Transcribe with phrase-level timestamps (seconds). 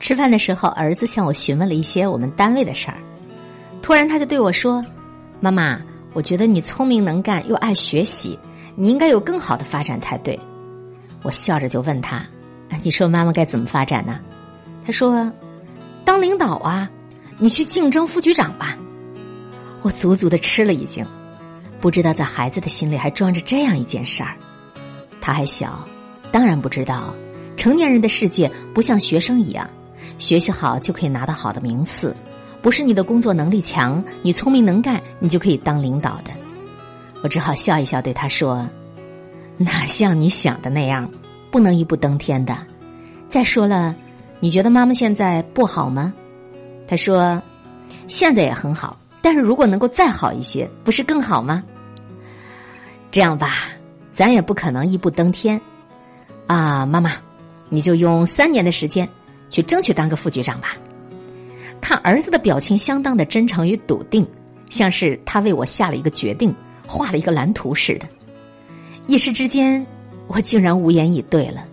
[0.00, 2.98] 吃饭的时候，儿子向我询问了一些我们单位的事儿。
[3.82, 4.84] 突然，他就对我说
[5.40, 5.80] ：“妈妈，
[6.12, 8.38] 我觉得你聪明能干又爱学习，
[8.76, 10.38] 你应该有更好的发展才对。”
[11.22, 12.24] 我笑着就问他
[12.82, 14.18] ：“你说妈妈该怎么发展呢？”
[14.86, 15.30] 他说
[16.04, 16.88] ：“当领导啊，
[17.38, 18.76] 你去竞争副局长吧。”
[19.82, 21.04] 我足足的吃了一惊，
[21.80, 24.34] 不知道在孩子的心里还装着这样一件事儿。
[25.20, 25.86] 他还小，
[26.32, 27.14] 当然不知道
[27.56, 29.68] 成年人的世界不像学生一样。
[30.18, 32.14] 学习好就可以拿到好的名次，
[32.60, 36.30] 不是你的工作能力强，你聪明能干，你就可以当领导的。
[37.22, 38.68] 我只好笑一笑，对他说
[39.56, 41.08] ：“哪像你想的那样，
[41.50, 42.56] 不能一步登天的。
[43.26, 43.94] 再说了，
[44.40, 46.12] 你觉得妈妈现在不好吗？”
[46.86, 47.40] 他说
[48.08, 51.62] ：“现在也很好，但是如果能够再好一些，不是更好吗？”
[53.10, 53.68] 这样吧，
[54.12, 55.60] 咱也不可能一步登天
[56.46, 57.12] 啊，妈妈，
[57.68, 59.08] 你就用三年的时间。
[59.48, 60.76] 去争取当个副局长吧。
[61.80, 64.26] 看儿子的表情相当的真诚与笃定，
[64.68, 66.54] 像是他为我下了一个决定，
[66.86, 68.06] 画了一个蓝图似的。
[69.06, 69.86] 一时之间，
[70.26, 71.64] 我竟然无言以对了。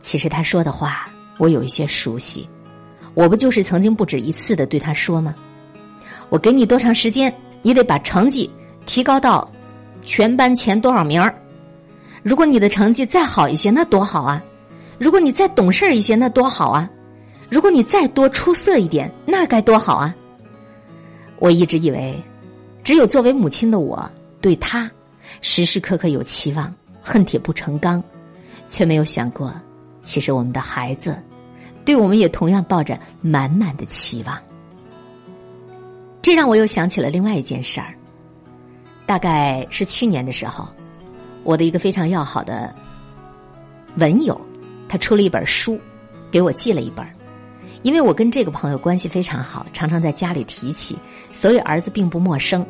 [0.00, 2.48] 其实他说的话，我有一些熟悉。
[3.14, 5.34] 我不就是曾经不止一次的对他说吗？
[6.28, 8.50] 我给你多长时间，你得把成绩
[8.86, 9.50] 提高到
[10.02, 11.34] 全班前多少名儿。
[12.22, 14.42] 如果你的成绩再好一些，那多好啊！
[14.98, 16.88] 如果你再懂事一些，那多好啊！
[17.50, 20.14] 如果你再多出色一点，那该多好啊！
[21.38, 22.22] 我一直以为，
[22.82, 24.90] 只有作为母亲的我对他
[25.40, 26.72] 时时刻刻有期望，
[27.02, 28.02] 恨铁不成钢，
[28.68, 29.52] 却没有想过，
[30.02, 31.16] 其实我们的孩子
[31.84, 34.38] 对我们也同样抱着满满的期望。
[36.22, 37.94] 这让我又想起了另外一件事儿，
[39.04, 40.66] 大概是去年的时候，
[41.42, 42.74] 我的一个非常要好的
[43.96, 44.40] 文友。
[44.94, 45.76] 他出了一本书，
[46.30, 47.04] 给我寄了一本
[47.82, 50.96] 因为我跟这个朋友关系非常好，常常在家里提起，
[51.32, 52.64] 所以儿子并不陌生。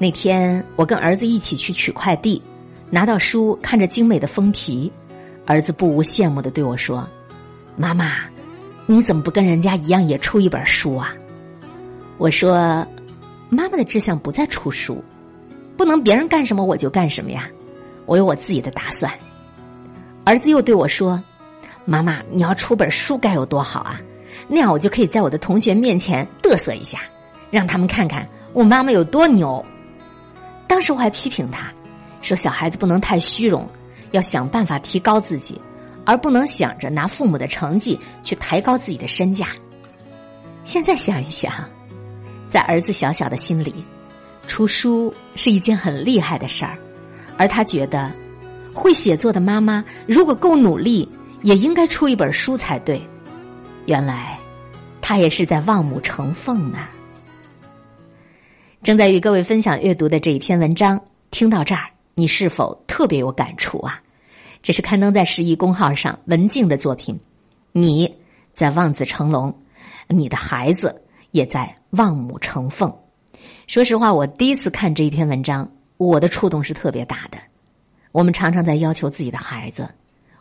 [0.00, 2.42] 那天我跟儿子一起去取快递，
[2.90, 4.90] 拿到书，看着精美的封皮，
[5.46, 7.08] 儿子不无羡慕的对我说
[7.78, 8.16] ：“妈妈，
[8.84, 11.14] 你怎么不跟人家一样也出一本书啊？”
[12.18, 12.84] 我说
[13.48, 15.00] ：“妈妈的志向不在出书，
[15.76, 17.48] 不能别人干什么我就干什么呀，
[18.06, 19.08] 我有我自己的打算。”
[20.26, 21.22] 儿子又对我说。
[21.84, 24.00] 妈妈，你要出本书该有多好啊！
[24.48, 27.00] 那样我就可以在我的同学面前嘚瑟一下，
[27.50, 29.64] 让他们看看我妈妈有多牛。
[30.66, 31.72] 当时我还批评他，
[32.22, 33.68] 说小孩子不能太虚荣，
[34.12, 35.60] 要想办法提高自己，
[36.06, 39.48] 而不能想着拿父母的成绩去抬高自己的身价。
[40.64, 41.52] 现在想一想，
[42.48, 43.84] 在儿子小小的心里，
[44.46, 46.78] 出书是一件很厉害的事儿，
[47.36, 48.10] 而他觉得，
[48.72, 51.06] 会写作的妈妈如果够努力。
[51.44, 52.98] 也应该出一本书才对，
[53.84, 54.38] 原来
[55.02, 56.88] 他也是在望母成凤呢。
[58.82, 60.98] 正在与各位分享阅读的这一篇文章，
[61.30, 61.82] 听到这儿，
[62.14, 64.00] 你是否特别有感触啊？
[64.62, 67.20] 这是刊登在十一公号上文静的作品，
[67.72, 68.10] 你
[68.54, 69.54] 在望子成龙，
[70.08, 71.02] 你的孩子
[71.32, 72.90] 也在望母成凤。
[73.66, 77.36] 说实话，我第一次看这一篇文章，我的触动是特别大的。
[78.12, 79.86] 我们常常在要求自己的孩子。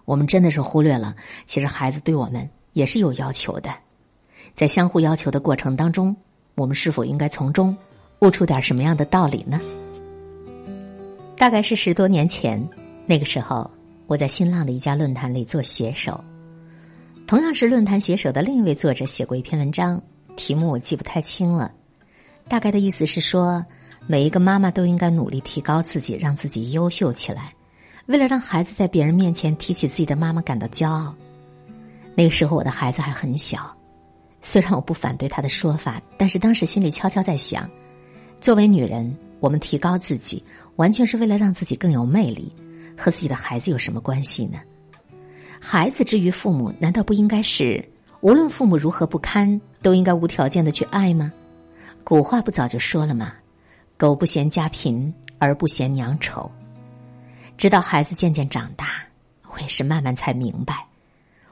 [0.05, 1.15] 我们真的是忽略了，
[1.45, 3.73] 其实孩子对我们也是有要求的，
[4.53, 6.15] 在相互要求的过程当中，
[6.55, 7.75] 我们是否应该从中
[8.19, 9.59] 悟出点什么样的道理呢？
[11.35, 12.61] 大概是十多年前，
[13.05, 13.69] 那个时候
[14.07, 16.23] 我在新浪的一家论坛里做写手，
[17.25, 20.01] 同样是论坛写手的另一位作者写过一篇文章，
[20.35, 21.73] 题目我记不太清了，
[22.47, 23.65] 大概的意思是说，
[24.05, 27.53] 每一个妈妈都应该努力提高自己，让自己优秀起来。
[28.05, 31.15] 为了让孩子在别人面前提起自己的妈妈感到骄傲，
[32.15, 33.73] 那个时候我的孩子还很小。
[34.41, 37.69] 虽然我不反对他的说法，但是当时心里悄悄在想：
[38.41, 40.43] 作为女人，我们提高自己，
[40.75, 42.51] 完全是为了让自己更有魅力，
[42.97, 44.59] 和自己的孩子有什么关系呢？
[45.61, 47.81] 孩子之于父母，难道不应该是
[48.19, 51.31] 无论父母如何不堪，都应该无条件的去爱吗？
[52.03, 53.31] 古话不早就说了吗？
[53.95, 56.51] 狗不嫌家贫，而不嫌娘丑。
[57.57, 59.03] 直到孩子渐渐长大，
[59.53, 60.85] 我也是慢慢才明白，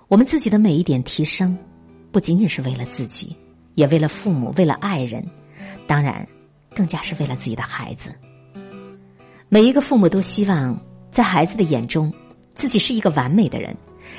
[0.07, 1.57] 我们自己的每一点提升，
[2.11, 3.35] 不仅仅是为了自己，
[3.75, 5.25] 也为了父母，为了爱人，
[5.87, 6.27] 当然，
[6.75, 8.13] 更加是为了自己的孩子。
[9.47, 10.77] 每一个父母都希望，
[11.11, 12.11] 在孩子的眼中，
[12.55, 13.75] 自己是一个完美的人，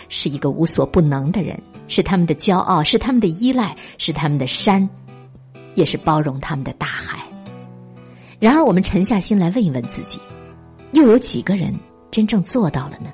[0.08, 4.88] 是一个无所不能的人，是他们的骄傲，是他们的依赖，是他们的山，
[5.75, 7.19] 也是包容他们的大海。
[8.38, 10.20] 然而，我们沉下心来问一问自己。
[10.93, 11.75] 又有几个人
[12.11, 13.11] 真正做到了呢？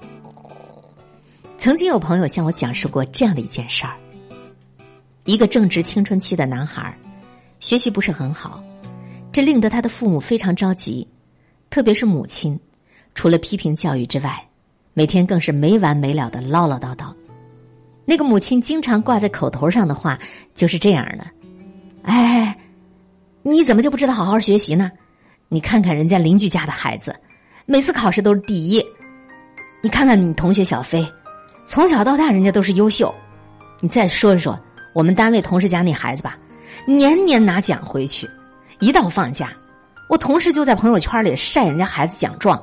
[1.59, 3.97] 曾经有朋友向我讲述过这样的一件事儿：
[5.25, 6.97] 一个正值青春期的男孩，
[7.61, 8.63] 学习不是很好，
[9.33, 11.07] 这令得他的父母非常着急，
[11.71, 12.59] 特别是母亲，
[13.15, 14.41] 除了批评教育之外，
[14.95, 17.15] 每天更是没完没了的唠唠叨叨。
[18.05, 20.19] 那个母亲经常挂在口头上的话
[20.55, 21.27] 就是这样的
[22.03, 22.57] ：“哎，
[23.43, 24.91] 你怎么就不知道好好学习呢？
[25.49, 27.15] 你看看人家邻居家的孩子，
[27.71, 28.83] 每次考试都是第一。
[29.83, 31.07] 你看看你同学小飞，
[31.67, 33.15] 从小到大人家都是优秀。
[33.81, 34.59] 你再说一说。”
[34.95, 36.37] 我们单位同事家那孩子吧，
[36.87, 38.29] 年年拿奖回去，
[38.81, 39.53] 一到放假，
[40.09, 42.61] 我同事就在朋友圈里晒人家孩子奖状，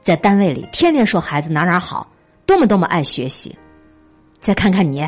[0.00, 2.10] 在单位里天天说孩子哪哪好，
[2.46, 3.56] 多么多么爱学习。
[4.40, 5.06] 再看看你，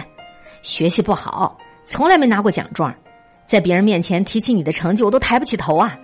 [0.63, 2.95] 学习不好，从来没拿过奖状，
[3.49, 5.99] 在别人面前提起你的成绩，我都抬不起头啊！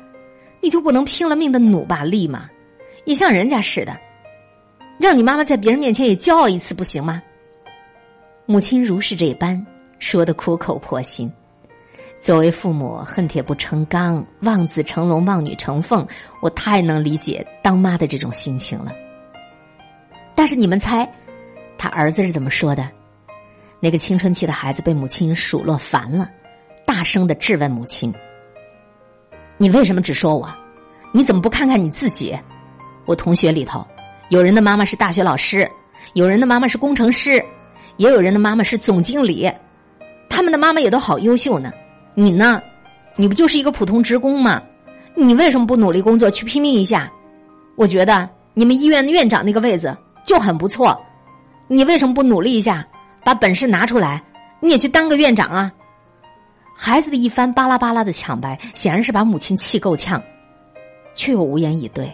[0.61, 2.49] 你就不能拼了命的努把力吗？
[3.05, 3.97] 也像人家似的，
[4.99, 7.23] 让你妈妈在别人面前也骄傲一次不行吗？
[8.47, 9.65] 母亲如是这般。
[9.99, 11.31] 说的苦口婆心，
[12.23, 16.07] 作为父母恨铁不成钢，望子成龙，望女成凤，
[16.41, 18.95] 我太能理解当妈的这种心情了。
[20.35, 21.07] 但是你们猜，
[21.77, 22.89] 他儿子是怎么说的？
[23.79, 26.31] 那个青春期的孩子被母亲数落烦了，
[26.87, 28.11] 大声的质问母亲
[29.59, 30.49] ：“你为什么只说我？
[31.13, 32.35] 你怎么不看看你自己？
[33.11, 33.85] 我同学里头，
[34.29, 35.69] 有人的妈妈是大学老师，
[36.15, 37.45] 有人的妈妈是工程师，
[37.97, 39.51] 也有人的妈妈是总经理。”
[40.31, 41.73] 他们的妈妈也都好优秀呢，
[42.15, 42.63] 你呢？
[43.17, 44.63] 你不就是一个普通职工吗？
[45.17, 47.11] 你为什么不努力工作去拼命一下？
[47.75, 50.97] 我觉得你们医院的院长那个位子就很不错，
[51.67, 52.87] 你为什么不努力一下，
[53.25, 54.23] 把本事拿出来，
[54.61, 55.73] 你也去当个院长啊？
[56.77, 60.23] 孩子的一番巴拉巴拉的抢白，显然是把母亲气够呛，
[61.13, 62.09] 却又无言以对。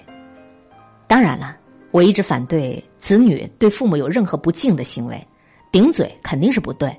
[1.06, 1.56] 当然了，
[1.90, 5.24] 我一直反对子女对父母有任何不敬的行为，
[5.70, 6.94] 顶嘴肯定是不对。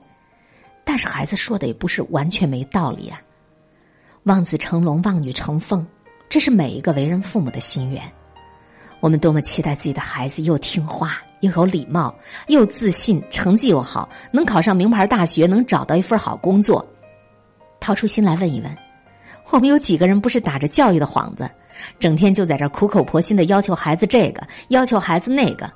[0.84, 3.20] 但是孩子说的也不是完全没道理啊！
[4.24, 5.86] 望子成龙，望女成凤，
[6.30, 8.02] 这是每一个为人父母的心愿。
[9.02, 12.16] 我们多么期待自己的孩子又听话又有礼貌
[12.48, 16.86] 又自信，成绩又好，能考上名牌大学，能找到一份好工作。
[17.80, 18.78] 掏出心来问一问，
[19.52, 21.50] 我们有几个人不是打着教育的幌子，
[22.00, 25.70] 整天就在这苦口婆心的要求孩子这个，要求孩子那个？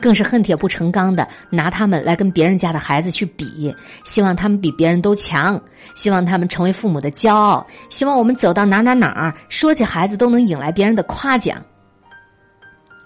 [0.00, 5.60] 更是恨铁不成钢的拿他们来跟别人家的孩子去比，希望他们比别人都强，
[5.94, 11.62] 希望他们成为父母的骄傲，希望我们走到哪哪哪儿说起孩子都能引来别人的夸奖。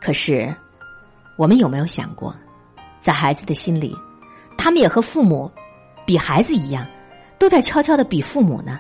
[0.00, 0.55] 可是，
[1.37, 2.32] 我们有没有想过，
[3.00, 3.93] 在孩子的心里，
[4.56, 5.50] 他们也和父母
[6.06, 6.87] 比孩子一样，
[7.41, 8.79] 都在悄悄的比父母呢？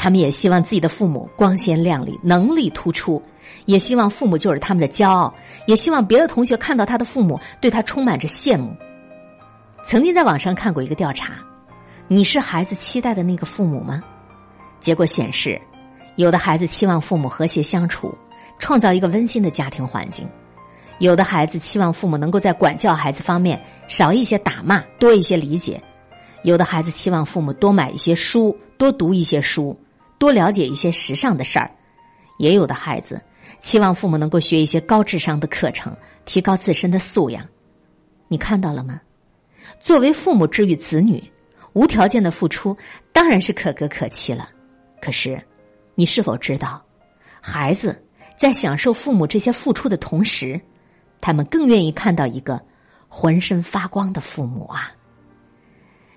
[0.00, 3.20] 他们也希望自己的父母光鲜亮丽、能力突出，
[3.66, 5.34] 也希望父母就是他们的骄傲，
[5.66, 8.72] 也希望别的同学看到他的父母对他充满着羡慕。
[9.84, 11.32] 曾经在网上看过一个调查：
[12.06, 14.00] 你是孩子期待的那个父母吗？
[14.78, 15.60] 结果显示，
[16.14, 18.16] 有的孩子期望父母和谐相处，
[18.60, 20.24] 创造一个温馨的家庭环境；
[21.00, 25.74] 有的孩子期望父母能够在管教孩子方面少一些打骂，多一些理解；
[26.44, 29.76] 有的孩子期望父母多买一些书，多读一些书。
[30.18, 31.70] 多了解一些时尚的事儿，
[32.38, 33.20] 也有的孩子
[33.60, 37.46] 期望父母能够学一些高智商的课程，提高自身的素养。
[38.28, 39.00] 你看到了吗？
[39.80, 41.22] 作为父母之于子女，
[41.72, 42.76] 无条件的付出
[43.12, 44.48] 当然是可歌可泣了。
[45.00, 45.40] 可是，
[45.94, 46.82] 你是否知道，
[47.40, 48.00] 孩子
[48.36, 50.60] 在享受父母这些付出的同时，
[51.20, 52.60] 他们更愿意看到一个
[53.08, 54.92] 浑身发光的父母啊？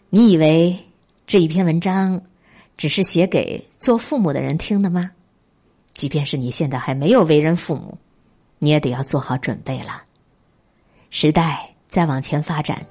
[0.09, 0.77] 你以为
[1.25, 2.21] 这一篇文章？
[2.81, 5.11] 只是写给做父母的人听的吗？
[5.93, 7.95] 即便是你现在还没有为人父母，
[8.57, 10.01] 你也得要做好准备了。
[11.11, 12.83] 时代在往前发展，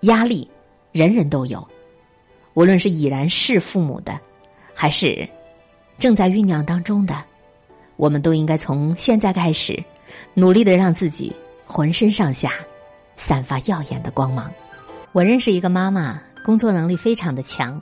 [0.00, 0.50] 压力
[0.90, 1.62] 人人都有。
[2.54, 4.18] 无论是已然是父母的，
[4.72, 5.28] 还是
[5.98, 7.22] 正在酝酿当中的，
[7.96, 9.78] 我们都应该从现在开始，
[10.32, 11.30] 努力的让自己
[11.66, 12.54] 浑身上下
[13.16, 14.50] 散发耀眼的光芒。
[15.12, 17.78] 我认识一个妈妈，工作能力非常的强。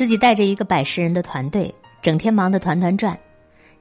[0.00, 3.14] 自己带着一个百十人的团队，整天忙得团团转，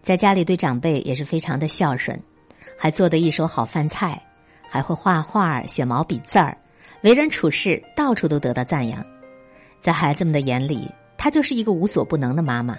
[0.03, 2.21] 在家里对长辈也是非常的孝顺，
[2.77, 4.21] 还做得一手好饭菜，
[4.69, 6.57] 还会画画、写毛笔字儿，
[7.03, 9.01] 为人处事到处都得到赞扬。
[9.79, 12.77] 在孩子们的眼里，她就是一个无所不能的妈妈。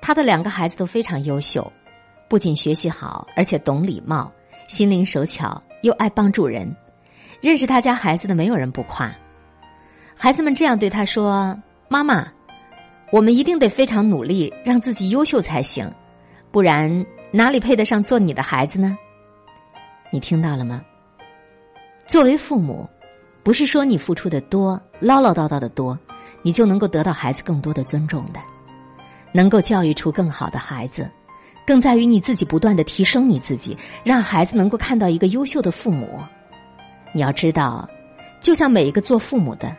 [0.00, 1.70] 她的两个孩子都非常优秀，
[2.26, 4.32] 不仅学习好，而且懂礼貌，
[4.66, 6.74] 心灵手巧，又爱帮助人。
[7.42, 9.14] 认识他家孩子的没有人不夸。
[10.16, 11.54] 孩子们这样对他说
[11.90, 12.26] ：“妈妈。”
[13.12, 15.86] 我们一定得非常努力，让自己优秀才行，
[16.50, 18.96] 不然哪里配得上做你的孩子呢？
[20.10, 20.82] 你听到了吗？
[22.06, 22.88] 作为父母，
[23.42, 25.96] 不是说你付出的多、唠唠叨叨的多，
[26.40, 28.40] 你就能够得到孩子更多的尊重的。
[29.30, 31.06] 能够教育出更好的孩子，
[31.66, 36.18] 更在于你自己不断的提升你自己，让孩子能够看到一个优秀的父母。
[37.12, 37.86] 你要知道，
[38.40, 39.76] 就像每一个做父母的，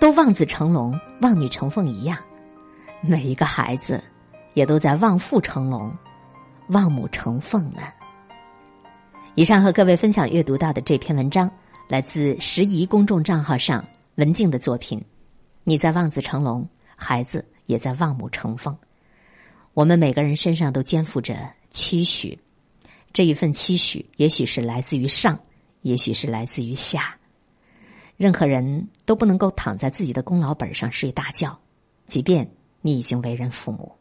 [0.00, 2.18] 都望子成龙、望女成凤一样，
[3.00, 4.02] 每一个孩子
[4.54, 5.92] 也都在望父成龙、
[6.68, 7.82] 望母成凤呢。
[9.34, 11.50] 以上和各位分享阅读到的这篇文章，
[11.88, 13.84] 来自时宜公众账号上
[14.16, 15.02] 文静的作品。
[15.64, 17.44] 你在望子成龙，孩子。
[17.68, 18.74] 也在望母成凤。
[19.74, 21.36] 我们每个人身上都肩负着
[21.68, 22.38] 期许，
[23.12, 25.38] 这一份期许，也许是来自于上，
[25.82, 27.14] 也许是来自于下。
[28.16, 31.60] 任何人都不能够躺在自己的功劳本上睡大觉，
[32.06, 33.97] 即便你已经为人父母。